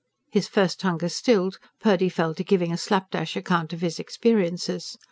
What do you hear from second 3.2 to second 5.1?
account of his experiences.